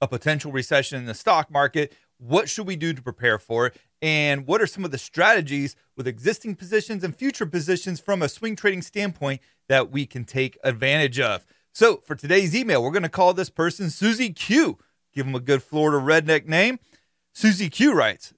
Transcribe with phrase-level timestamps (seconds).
[0.00, 1.92] a potential recession in the stock market.
[2.18, 3.76] What should we do to prepare for it?
[4.02, 8.28] And what are some of the strategies with existing positions and future positions from a
[8.28, 11.46] swing trading standpoint that we can take advantage of?
[11.72, 14.78] So, for today's email, we're going to call this person Susie Q.
[15.14, 16.78] Give them a good Florida redneck name.
[17.34, 18.32] Susie Q writes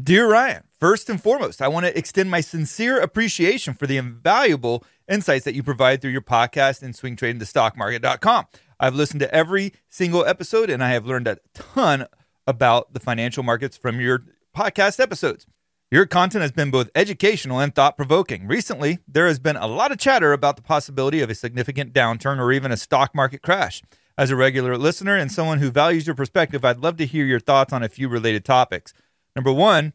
[0.00, 4.84] Dear Ryan, first and foremost, I want to extend my sincere appreciation for the invaluable
[5.08, 8.46] insights that you provide through your podcast and swingtradingthestockmarket.com.
[8.78, 12.06] I've listened to every single episode and I have learned a ton
[12.46, 14.24] about the financial markets from your
[14.54, 15.46] podcast episodes.
[15.90, 18.46] Your content has been both educational and thought provoking.
[18.46, 22.38] Recently, there has been a lot of chatter about the possibility of a significant downturn
[22.38, 23.82] or even a stock market crash.
[24.18, 27.38] As a regular listener and someone who values your perspective, I'd love to hear your
[27.38, 28.94] thoughts on a few related topics.
[29.36, 29.92] Number one,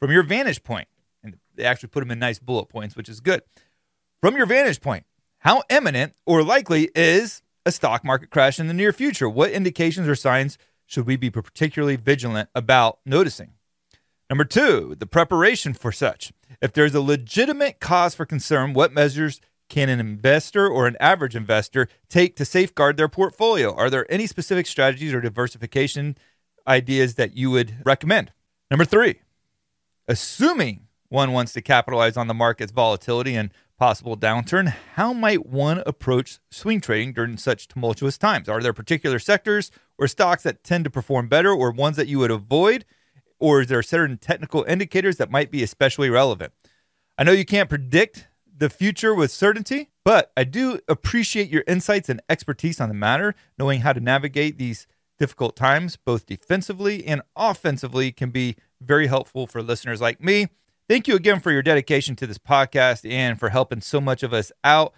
[0.00, 0.88] from your vantage point,
[1.22, 3.42] and they actually put them in nice bullet points, which is good.
[4.22, 5.04] From your vantage point,
[5.38, 9.28] how imminent or likely is a stock market crash in the near future?
[9.28, 13.52] What indications or signs should we be particularly vigilant about noticing?
[14.30, 16.32] Number two, the preparation for such.
[16.60, 21.36] If there's a legitimate cause for concern, what measures can an investor or an average
[21.36, 23.74] investor take to safeguard their portfolio?
[23.74, 26.16] Are there any specific strategies or diversification
[26.66, 28.32] ideas that you would recommend?
[28.70, 29.20] Number three,
[30.08, 35.82] assuming one wants to capitalize on the market's volatility and possible downturn, how might one
[35.86, 38.48] approach swing trading during such tumultuous times?
[38.48, 42.18] Are there particular sectors or stocks that tend to perform better or ones that you
[42.20, 42.84] would avoid?
[43.38, 46.52] Or is there certain technical indicators that might be especially relevant?
[47.18, 52.08] I know you can't predict the future with certainty, but I do appreciate your insights
[52.08, 53.34] and expertise on the matter.
[53.58, 54.86] Knowing how to navigate these
[55.18, 60.48] difficult times, both defensively and offensively, can be very helpful for listeners like me.
[60.86, 64.34] Thank you again for your dedication to this podcast and for helping so much of
[64.34, 64.92] us out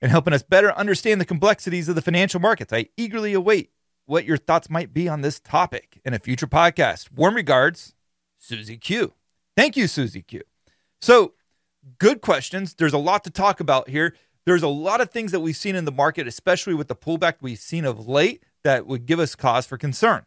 [0.00, 2.72] and helping us better understand the complexities of the financial markets.
[2.72, 3.72] I eagerly await
[4.06, 7.10] what your thoughts might be on this topic in a future podcast.
[7.12, 7.94] Warm regards,
[8.38, 9.14] Susie Q.
[9.56, 10.42] Thank you, Susie Q.
[11.00, 11.34] So,
[11.98, 12.74] good questions.
[12.74, 14.14] There's a lot to talk about here.
[14.46, 17.34] There's a lot of things that we've seen in the market, especially with the pullback
[17.40, 20.26] we've seen of late, that would give us cause for concern.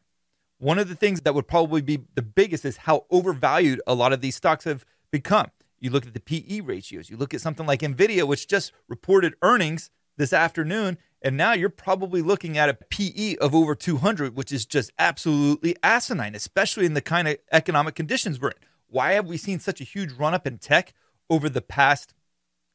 [0.57, 4.13] One of the things that would probably be the biggest is how overvalued a lot
[4.13, 5.51] of these stocks have become.
[5.79, 9.35] You look at the PE ratios, you look at something like Nvidia, which just reported
[9.41, 14.51] earnings this afternoon, and now you're probably looking at a PE of over 200, which
[14.51, 18.55] is just absolutely asinine, especially in the kind of economic conditions we're in.
[18.87, 20.93] Why have we seen such a huge run up in tech
[21.29, 22.13] over the past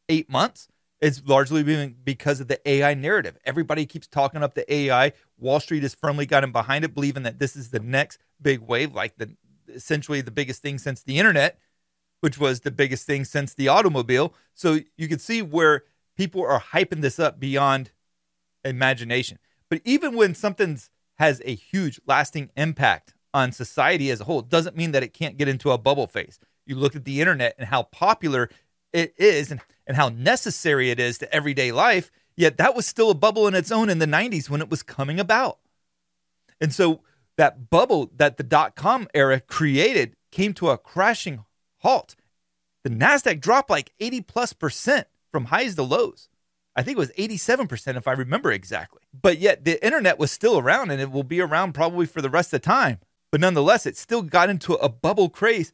[0.09, 0.69] eight months?
[1.01, 3.39] It's largely been because of the AI narrative.
[3.45, 5.13] Everybody keeps talking up the AI.
[5.39, 8.95] Wall Street has firmly gotten behind it, believing that this is the next big wave,
[8.95, 9.35] like the
[9.69, 11.59] essentially the biggest thing since the internet,
[12.21, 14.35] which was the biggest thing since the automobile.
[14.55, 15.85] So you can see where
[16.17, 17.93] people are hyping this up beyond
[18.65, 19.39] imagination.
[19.71, 24.77] But even when something's has a huge lasting impact on society as a whole, doesn't
[24.77, 26.39] mean that it can't get into a bubble phase.
[26.65, 28.49] You look at the internet and how popular
[28.93, 33.11] it is and, and how necessary it is to everyday life, yet that was still
[33.11, 35.59] a bubble in its own in the 90s when it was coming about.
[36.61, 37.01] And so
[37.37, 41.45] that bubble that the dot com era created came to a crashing
[41.79, 42.15] halt.
[42.85, 46.29] The NASDAQ dropped like 80 plus percent from highs to lows.
[46.77, 49.01] I think it was 87% if I remember exactly.
[49.19, 52.31] But yet the internet was still around and it will be around probably for the
[52.31, 53.01] rest of time.
[53.31, 55.73] But nonetheless, it still got into a bubble craze.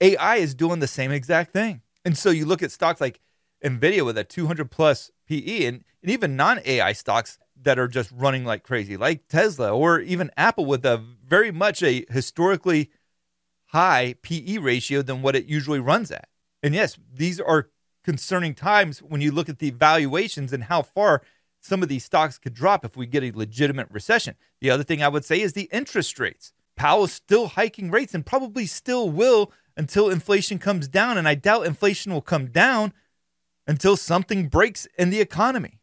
[0.00, 1.82] AI is doing the same exact thing.
[2.04, 3.20] And so you look at stocks like
[3.64, 8.10] Nvidia with a 200 plus PE and, and even non AI stocks that are just
[8.12, 12.90] running like crazy, like Tesla or even Apple with a very much a historically
[13.66, 16.28] high PE ratio than what it usually runs at.
[16.62, 17.68] And yes, these are
[18.04, 21.22] concerning times when you look at the valuations and how far
[21.60, 24.36] some of these stocks could drop if we get a legitimate recession.
[24.60, 26.52] The other thing I would say is the interest rates.
[26.76, 31.16] Powell is still hiking rates and probably still will until inflation comes down.
[31.16, 32.92] And I doubt inflation will come down
[33.66, 35.78] until something breaks in the economy.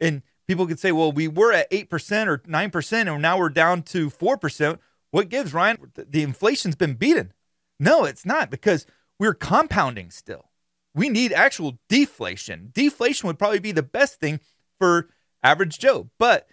[0.00, 3.82] And people could say, well, we were at 8% or 9% and now we're down
[3.82, 4.78] to 4%.
[5.10, 5.92] What gives, Ryan?
[5.96, 7.32] The inflation's been beaten.
[7.80, 8.86] No, it's not because
[9.18, 10.50] we're compounding still.
[10.94, 12.70] We need actual deflation.
[12.72, 14.40] Deflation would probably be the best thing
[14.78, 15.08] for
[15.42, 16.10] average Joe.
[16.18, 16.48] But,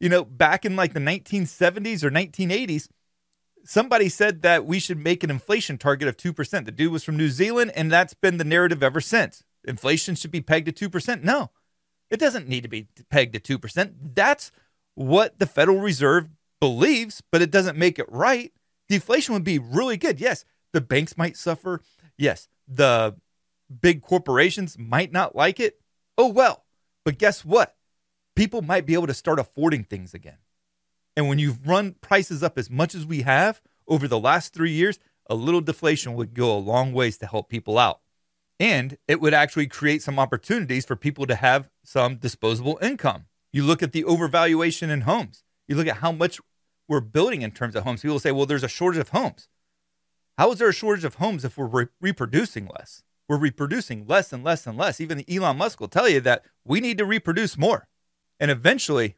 [0.00, 2.88] you know, back in like the 1970s or 1980s,
[3.64, 6.64] somebody said that we should make an inflation target of 2%.
[6.64, 9.44] The dude was from New Zealand, and that's been the narrative ever since.
[9.64, 11.22] Inflation should be pegged to 2%.
[11.22, 11.50] No,
[12.10, 13.92] it doesn't need to be pegged to 2%.
[14.14, 14.52] That's
[14.94, 16.28] what the Federal Reserve
[16.60, 18.52] believes, but it doesn't make it right.
[18.88, 20.20] Deflation would be really good.
[20.20, 21.80] Yes, the banks might suffer.
[22.18, 23.16] Yes, the
[23.80, 25.80] big corporations might not like it.
[26.18, 26.64] Oh, well.
[27.04, 27.74] But guess what?
[28.36, 30.38] People might be able to start affording things again.
[31.16, 34.72] And when you've run prices up as much as we have over the last three
[34.72, 34.98] years,
[35.28, 38.00] a little deflation would go a long ways to help people out.
[38.58, 43.26] And it would actually create some opportunities for people to have some disposable income.
[43.52, 46.40] You look at the overvaluation in homes, you look at how much
[46.88, 48.02] we're building in terms of homes.
[48.02, 49.48] People say, well, there's a shortage of homes.
[50.38, 53.02] How is there a shortage of homes if we're re- reproducing less?
[53.28, 55.00] We're reproducing less and less and less.
[55.00, 57.86] Even Elon Musk will tell you that we need to reproduce more.
[58.40, 59.16] And eventually,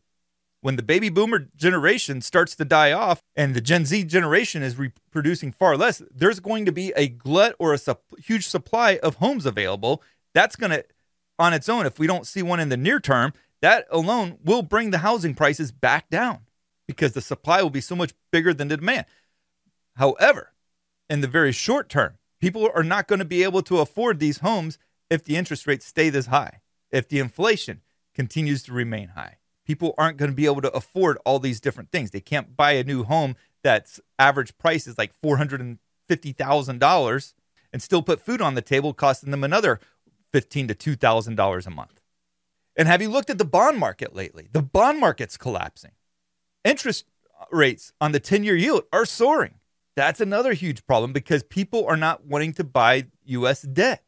[0.65, 4.79] when the baby boomer generation starts to die off and the Gen Z generation is
[4.79, 9.45] reproducing far less, there's going to be a glut or a huge supply of homes
[9.45, 10.03] available.
[10.33, 10.83] That's going to,
[11.39, 14.63] on its own, if we don't see one in the near term, that alone will
[14.63, 16.47] bring the housing prices back down
[16.89, 19.05] because the supply will be so much bigger than the demand.
[19.97, 20.55] However,
[21.11, 24.39] in the very short term, people are not going to be able to afford these
[24.39, 24.79] homes
[25.11, 27.83] if the interest rates stay this high, if the inflation
[28.15, 29.37] continues to remain high.
[29.65, 32.11] People aren't going to be able to afford all these different things.
[32.11, 37.35] They can't buy a new home that's average price is like $450,000
[37.73, 39.81] and still put food on the table, costing them another
[40.33, 42.01] 15 to $2,000 a month.
[42.77, 44.49] And have you looked at the bond market lately?
[44.53, 45.93] The bond market's collapsing.
[46.65, 47.05] Interest
[47.41, 49.55] uh, rates on the 10 year yield are soaring.
[49.97, 54.03] That's another huge problem because people are not wanting to buy US debt.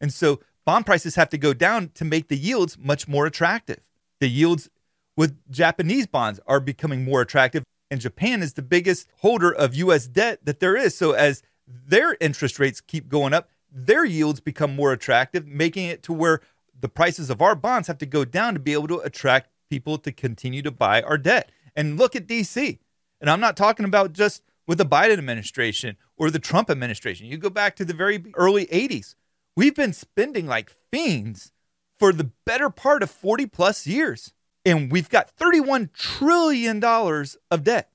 [0.00, 3.80] And so bond prices have to go down to make the yields much more attractive.
[4.20, 4.68] The yields
[5.16, 10.06] with Japanese bonds are becoming more attractive, and Japan is the biggest holder of US
[10.06, 10.96] debt that there is.
[10.96, 16.02] So as their interest rates keep going up, their yields become more attractive, making it
[16.04, 16.40] to where
[16.78, 19.98] the prices of our bonds have to go down to be able to attract people
[19.98, 21.50] to continue to buy our debt.
[21.74, 22.78] And look at DC.
[23.20, 27.26] And I'm not talking about just with the Biden administration or the Trump administration.
[27.26, 29.14] You go back to the very early 80s.
[29.56, 31.52] We've been spending like fiends
[31.98, 34.32] for the better part of 40 plus years.
[34.64, 37.90] And we've got $31 trillion of debt.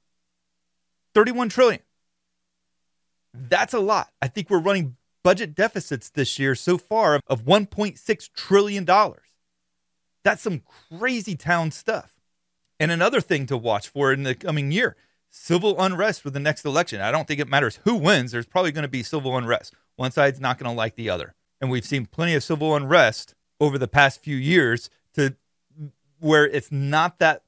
[1.14, 1.82] 31 trillion.
[3.34, 4.10] That's a lot.
[4.22, 8.86] I think we're running budget deficits this year so far of $1.6 trillion.
[10.24, 10.62] That's some
[10.98, 12.16] crazy town stuff.
[12.80, 14.96] And another thing to watch for in the coming year
[15.30, 17.00] civil unrest for the next election.
[17.02, 19.74] I don't think it matters who wins, there's probably going to be civil unrest.
[19.96, 21.36] One side's not going to like the other.
[21.62, 25.36] And we've seen plenty of civil unrest over the past few years to
[26.20, 27.44] where it's not that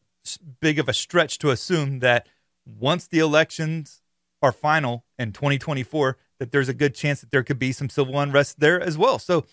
[0.62, 2.28] big of a stretch to assume that
[2.66, 4.02] once the elections
[4.42, 8.20] are final in 2024 that there's a good chance that there could be some civil
[8.20, 9.20] unrest there as well.
[9.20, 9.46] So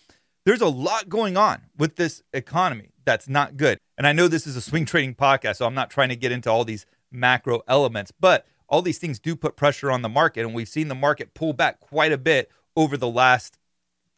[0.45, 3.79] there's a lot going on with this economy that's not good.
[3.97, 6.33] And I know this is a swing trading podcast, so I'm not trying to get
[6.33, 10.43] into all these macro elements, but all these things do put pressure on the market.
[10.43, 13.59] And we've seen the market pull back quite a bit over the last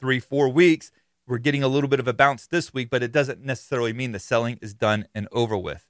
[0.01, 0.91] three, four weeks.
[1.27, 4.13] We're getting a little bit of a bounce this week, but it doesn't necessarily mean
[4.13, 5.87] the selling is done and over with.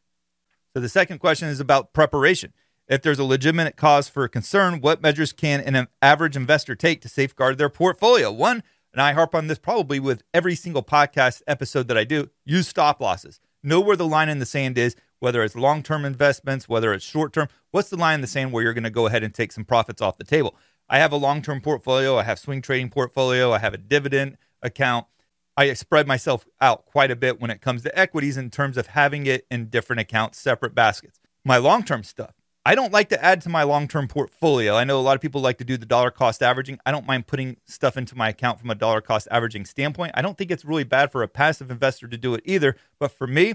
[0.75, 2.53] So the second question is about preparation.
[2.89, 7.09] If there's a legitimate cause for concern, what measures can an average investor take to
[7.09, 8.31] safeguard their portfolio?
[8.31, 8.63] One,
[8.93, 12.69] and I harp on this probably with every single podcast episode that I do, use
[12.69, 13.41] stop losses.
[13.63, 17.05] Know where the line in the sand is, whether it's long term investments, whether it's
[17.05, 17.49] short term.
[17.71, 19.65] What's the line in the sand where you're going to go ahead and take some
[19.65, 20.57] profits off the table?
[20.89, 24.37] I have a long term portfolio, I have swing trading portfolio, I have a dividend
[24.61, 25.07] account.
[25.57, 28.89] I spread myself out quite a bit when it comes to equities in terms of
[28.89, 31.21] having it in different accounts, separate baskets.
[31.45, 32.33] My long term stuff,
[32.65, 34.77] I don't like to add to my long term portfolio.
[34.77, 36.79] I know a lot of people like to do the dollar cost averaging.
[36.87, 40.13] I don't mind putting stuff into my account from a dollar cost averaging standpoint.
[40.15, 42.77] I don't think it's really bad for a passive investor to do it either.
[42.99, 43.55] But for me,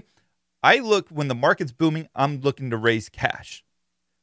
[0.62, 3.64] I look when the market's booming, I'm looking to raise cash.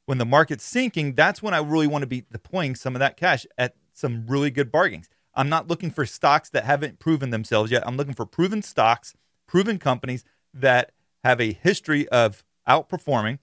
[0.05, 3.17] When the market's sinking, that's when I really want to be deploying some of that
[3.17, 5.09] cash at some really good bargains.
[5.35, 7.85] I'm not looking for stocks that haven't proven themselves yet.
[7.85, 9.13] I'm looking for proven stocks,
[9.47, 10.23] proven companies
[10.53, 10.91] that
[11.23, 13.39] have a history of outperforming.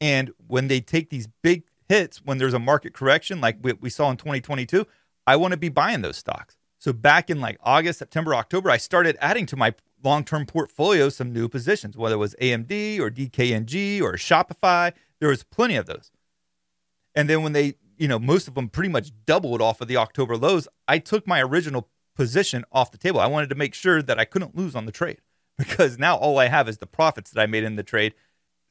[0.00, 3.90] And when they take these big hits, when there's a market correction like we, we
[3.90, 4.86] saw in 2022,
[5.26, 6.56] I want to be buying those stocks.
[6.78, 11.32] So back in like August, September, October, I started adding to my long-term portfolio some
[11.32, 14.92] new positions, whether it was AMD or DKNG or Shopify.
[15.20, 16.10] There was plenty of those.
[17.14, 19.96] And then when they, you know, most of them pretty much doubled off of the
[19.96, 23.20] October lows, I took my original position off the table.
[23.20, 25.20] I wanted to make sure that I couldn't lose on the trade
[25.56, 28.14] because now all I have is the profits that I made in the trade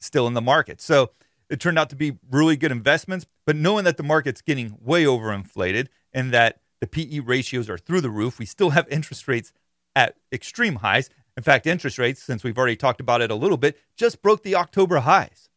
[0.00, 0.82] still in the market.
[0.82, 1.12] So
[1.48, 5.04] it turned out to be really good investments, but knowing that the market's getting way
[5.04, 8.38] overinflated and that the PE ratios are through the roof.
[8.38, 9.54] We still have interest rates
[9.96, 11.08] at extreme highs.
[11.38, 14.42] In fact, interest rates, since we've already talked about it a little bit, just broke
[14.42, 15.48] the October highs.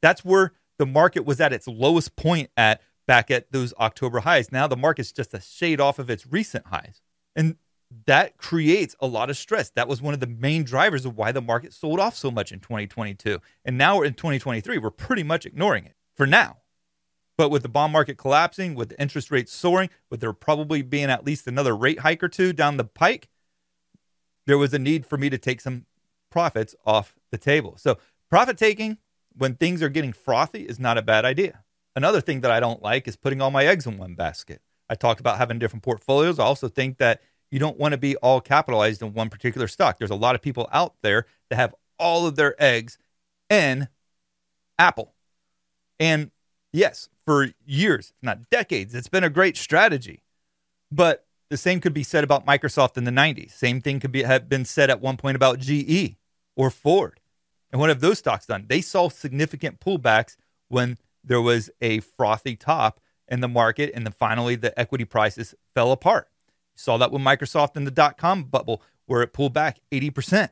[0.00, 4.52] That's where the market was at its lowest point at back at those October highs.
[4.52, 7.02] Now the market's just a shade off of its recent highs.
[7.34, 7.56] And
[8.06, 9.68] that creates a lot of stress.
[9.70, 12.52] That was one of the main drivers of why the market sold off so much
[12.52, 13.40] in 2022.
[13.64, 16.58] And now we're in 2023, we're pretty much ignoring it for now.
[17.36, 21.10] But with the bond market collapsing, with the interest rates soaring, with there probably being
[21.10, 23.28] at least another rate hike or two down the pike,
[24.46, 25.84] there was a need for me to take some
[26.30, 27.74] profits off the table.
[27.76, 27.98] So,
[28.28, 28.98] profit taking
[29.36, 31.64] when things are getting frothy is not a bad idea.
[31.96, 34.60] Another thing that I don't like is putting all my eggs in one basket.
[34.88, 36.38] I talked about having different portfolios.
[36.38, 37.20] I also think that
[37.50, 39.98] you don't want to be all capitalized in one particular stock.
[39.98, 42.98] There's a lot of people out there that have all of their eggs
[43.48, 43.88] in
[44.78, 45.14] Apple.
[45.98, 46.30] And
[46.72, 48.94] yes, for years, if not decades.
[48.94, 50.22] It's been a great strategy.
[50.90, 53.52] But the same could be said about Microsoft in the 90s.
[53.52, 56.16] Same thing could be have been said at one point about GE
[56.56, 57.20] or Ford.
[57.70, 58.66] And what have those stocks done?
[58.68, 60.36] They saw significant pullbacks
[60.68, 65.54] when there was a frothy top in the market and then finally the equity prices
[65.74, 66.28] fell apart.
[66.74, 70.50] You saw that with Microsoft in the dot com bubble where it pulled back 80%.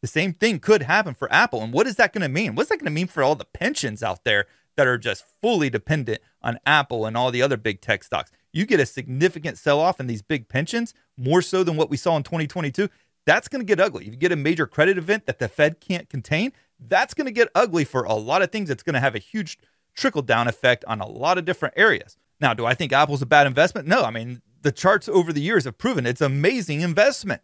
[0.00, 1.62] The same thing could happen for Apple.
[1.62, 2.54] And what is that going to mean?
[2.54, 5.70] What's that going to mean for all the pensions out there that are just fully
[5.70, 8.30] dependent on Apple and all the other big tech stocks.
[8.52, 11.96] You get a significant sell off in these big pensions, more so than what we
[11.96, 12.88] saw in 2022.
[13.24, 14.06] That's going to get ugly.
[14.06, 17.32] If you get a major credit event that the Fed can't contain, that's going to
[17.32, 18.70] get ugly for a lot of things.
[18.70, 19.58] It's going to have a huge
[19.94, 22.16] trickle down effect on a lot of different areas.
[22.40, 23.86] Now, do I think Apple's a bad investment?
[23.86, 24.02] No.
[24.02, 27.42] I mean, the charts over the years have proven it's an amazing investment.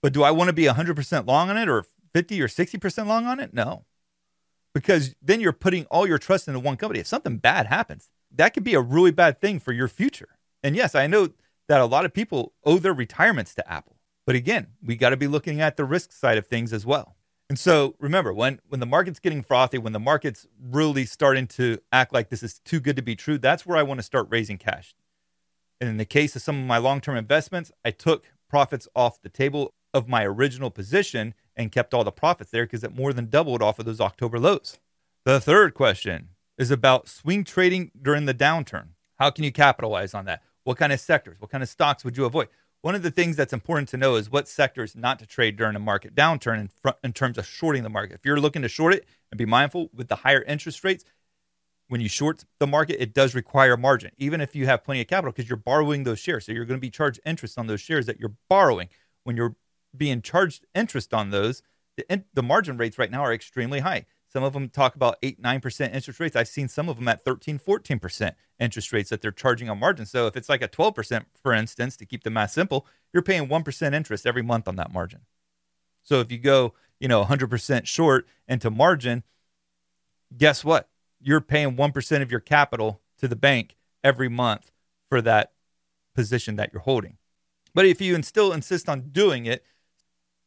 [0.00, 3.26] But do I want to be 100% long on it or 50 or 60% long
[3.26, 3.52] on it?
[3.52, 3.84] No
[4.74, 7.00] because then you're putting all your trust into one company.
[7.00, 10.38] If something bad happens, that could be a really bad thing for your future.
[10.62, 11.30] And yes, I know
[11.68, 13.96] that a lot of people owe their retirements to Apple.
[14.28, 17.16] But again, we got to be looking at the risk side of things as well.
[17.48, 21.78] And so remember, when when the market's getting frothy, when the market's really starting to
[21.92, 24.26] act like this is too good to be true, that's where I want to start
[24.28, 24.94] raising cash.
[25.80, 29.30] And in the case of some of my long-term investments, I took profits off the
[29.30, 33.30] table of my original position and kept all the profits there because it more than
[33.30, 34.78] doubled off of those October lows.
[35.24, 38.88] The third question is about swing trading during the downturn.
[39.18, 40.42] How can you capitalize on that?
[40.64, 42.48] What kind of sectors, what kind of stocks would you avoid?
[42.80, 45.74] One of the things that's important to know is what sectors not to trade during
[45.74, 48.14] a market downturn in, front, in terms of shorting the market.
[48.14, 51.04] If you're looking to short it and be mindful with the higher interest rates,
[51.88, 55.08] when you short the market, it does require margin, even if you have plenty of
[55.08, 56.46] capital, because you're borrowing those shares.
[56.46, 58.90] So you're going to be charged interest on those shares that you're borrowing.
[59.24, 59.56] When you're
[59.96, 61.62] being charged interest on those,
[61.96, 64.06] the, the margin rates right now are extremely high.
[64.30, 66.36] Some of them talk about 8, 9% interest rates.
[66.36, 70.04] I've seen some of them at 13, 14% interest rates that they're charging on margin.
[70.04, 73.48] So if it's like a 12%, for instance, to keep the math simple, you're paying
[73.48, 75.20] 1% interest every month on that margin.
[76.02, 79.24] So if you go, you know, 100% short into margin,
[80.36, 80.88] guess what?
[81.20, 84.70] You're paying 1% of your capital to the bank every month
[85.08, 85.52] for that
[86.14, 87.16] position that you're holding.
[87.74, 89.64] But if you still insist on doing it,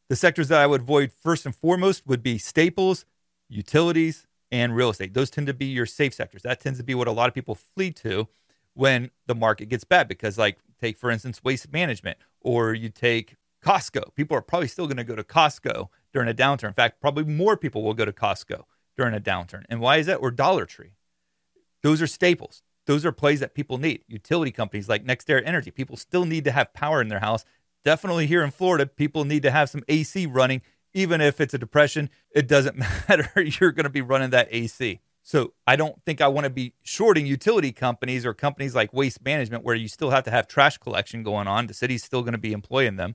[0.08, 3.04] the sectors that I would avoid first and foremost would be staples,
[3.52, 5.14] utilities, and real estate.
[5.14, 6.42] Those tend to be your safe sectors.
[6.42, 8.28] That tends to be what a lot of people flee to
[8.74, 13.36] when the market gets bad because like take for instance waste management or you take
[13.64, 14.14] Costco.
[14.14, 16.68] People are probably still going to go to Costco during a downturn.
[16.68, 18.64] In fact, probably more people will go to Costco
[18.96, 19.64] during a downturn.
[19.68, 20.16] And why is that?
[20.16, 20.92] Or Dollar Tree.
[21.82, 22.62] Those are staples.
[22.86, 24.02] Those are plays that people need.
[24.08, 25.70] Utility companies like NextEra Energy.
[25.70, 27.44] People still need to have power in their house
[27.84, 30.62] definitely here in Florida, people need to have some AC running.
[30.94, 32.76] Even if it's a depression, it doesn't
[33.08, 33.30] matter.
[33.42, 35.00] You're going to be running that AC.
[35.22, 39.24] So I don't think I want to be shorting utility companies or companies like waste
[39.24, 41.68] management where you still have to have trash collection going on.
[41.68, 43.14] The city's still going to be employing them.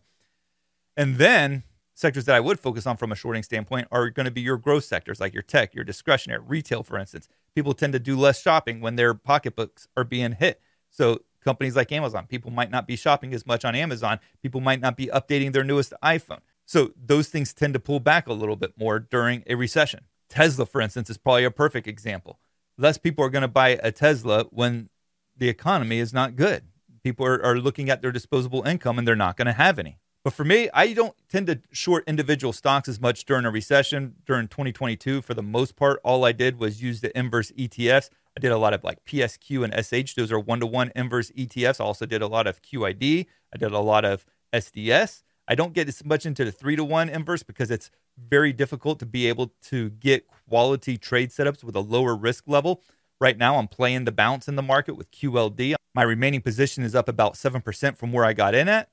[0.95, 4.31] And then sectors that I would focus on from a shorting standpoint are going to
[4.31, 7.27] be your growth sectors like your tech, your discretionary, retail, for instance.
[7.55, 10.61] People tend to do less shopping when their pocketbooks are being hit.
[10.89, 12.25] So companies like Amazon.
[12.27, 14.19] People might not be shopping as much on Amazon.
[14.41, 16.39] People might not be updating their newest iPhone.
[16.67, 20.01] So those things tend to pull back a little bit more during a recession.
[20.29, 22.39] Tesla, for instance, is probably a perfect example.
[22.77, 24.89] Less people are going to buy a Tesla when
[25.35, 26.63] the economy is not good.
[27.03, 29.97] People are, are looking at their disposable income and they're not going to have any.
[30.25, 34.15] But for me, I don't tend to short individual stocks as much during a recession.
[34.25, 38.09] During 2022, for the most part, all I did was use the inverse ETFs.
[38.35, 40.15] I did a lot of like PSQ and SH.
[40.15, 41.79] Those are one to one inverse ETFs.
[41.79, 43.25] I also did a lot of QID.
[43.53, 45.23] I did a lot of SDS.
[45.47, 48.99] I don't get as much into the three to one inverse because it's very difficult
[48.99, 52.83] to be able to get quality trade setups with a lower risk level.
[53.19, 55.75] Right now, I'm playing the bounce in the market with QLD.
[55.95, 58.89] My remaining position is up about 7% from where I got in at.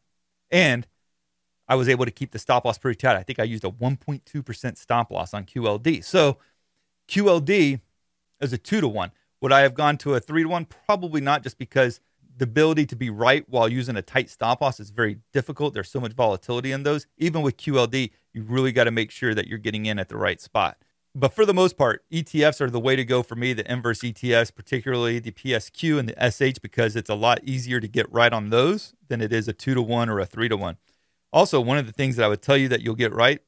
[0.51, 0.87] And
[1.69, 3.17] I was able to keep the stop loss pretty tight.
[3.17, 6.05] I think I used a 1.2% stop loss on QLD.
[6.05, 6.39] So
[7.09, 7.81] QLD
[8.41, 9.13] is a two to one.
[9.41, 10.67] Would I have gone to a three to one?
[10.67, 12.01] Probably not, just because
[12.37, 15.75] the ability to be right while using a tight stop loss is very difficult.
[15.75, 17.07] There's so much volatility in those.
[17.19, 20.17] Even with QLD, you really got to make sure that you're getting in at the
[20.17, 20.79] right spot.
[21.15, 24.01] But for the most part, ETFs are the way to go for me, the inverse
[24.01, 28.33] ETFs, particularly the PSQ and the SH, because it's a lot easier to get right
[28.33, 30.77] on those than it is a two to one or a three to one.
[31.33, 33.41] Also, one of the things that I would tell you that you'll get right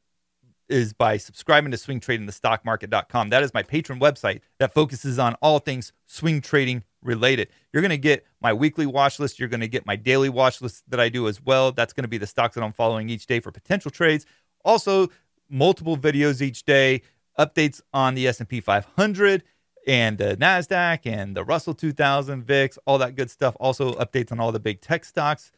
[0.69, 3.29] is by subscribing to swingtradingthestockmarket.com.
[3.31, 7.49] That is my Patreon website that focuses on all things swing trading related.
[7.73, 9.39] You're going to get my weekly watch list.
[9.39, 11.73] You're going to get my daily watch list that I do as well.
[11.73, 14.27] That's going to be the stocks that I'm following each day for potential trades.
[14.65, 15.09] Also,
[15.49, 17.03] multiple videos each day,
[17.39, 19.45] updates on the S&P 500
[19.87, 23.57] and the Nasdaq and the Russell 2000 VIX, all that good stuff.
[23.61, 25.53] Also, updates on all the big tech stocks.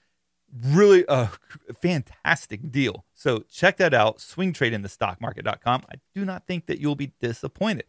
[0.65, 1.31] Really a
[1.81, 3.05] fantastic deal.
[3.15, 4.19] So check that out.
[4.19, 5.83] Swingtradingthestockmarket.com.
[5.91, 7.85] I do not think that you'll be disappointed.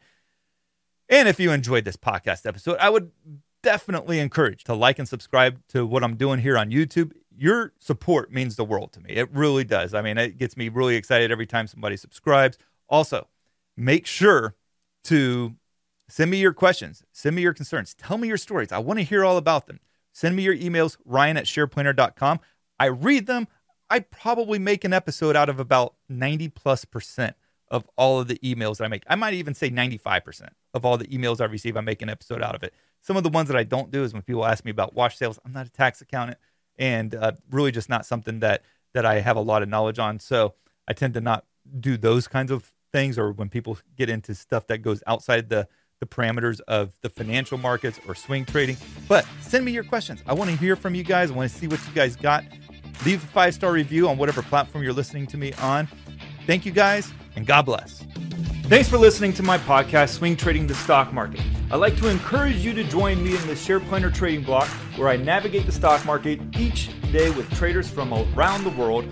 [1.07, 3.11] And if you enjoyed this podcast episode, I would
[3.63, 7.13] definitely encourage to like and subscribe to what I'm doing here on YouTube.
[7.35, 9.11] Your support means the world to me.
[9.11, 9.93] It really does.
[9.93, 12.57] I mean, it gets me really excited every time somebody subscribes.
[12.87, 13.27] Also,
[13.77, 14.55] make sure
[15.05, 15.55] to
[16.09, 18.71] send me your questions, send me your concerns, tell me your stories.
[18.71, 19.79] I want to hear all about them.
[20.11, 22.39] Send me your emails, ryan at shareplanner.com.
[22.79, 23.47] I read them.
[23.89, 27.35] I probably make an episode out of about 90 plus percent
[27.71, 29.03] of all of the emails that I make.
[29.07, 32.41] I might even say 95% of all the emails I receive, I make an episode
[32.41, 32.73] out of it.
[33.01, 35.17] Some of the ones that I don't do is when people ask me about wash
[35.17, 35.39] sales.
[35.45, 36.37] I'm not a tax accountant
[36.77, 40.19] and uh, really just not something that that I have a lot of knowledge on.
[40.19, 40.55] So
[40.87, 41.45] I tend to not
[41.79, 45.67] do those kinds of things or when people get into stuff that goes outside the
[45.99, 48.77] the parameters of the financial markets or swing trading.
[49.07, 50.21] But send me your questions.
[50.25, 51.31] I want to hear from you guys.
[51.31, 52.43] I want to see what you guys got.
[53.05, 55.87] Leave a five star review on whatever platform you're listening to me on.
[56.45, 58.03] Thank you guys, and God bless.
[58.63, 61.41] Thanks for listening to my podcast, Swing Trading the Stock Market.
[61.71, 65.09] I'd like to encourage you to join me in the Share Planner Trading Block, where
[65.09, 69.11] I navigate the stock market each day with traders from around the world.